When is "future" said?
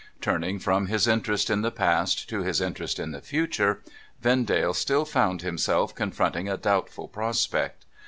3.21-3.81